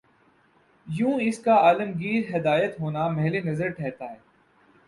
[0.87, 4.17] یوں اس کا عالمگیر ہدایت ہونا محل نظر ٹھہرتا ہے۔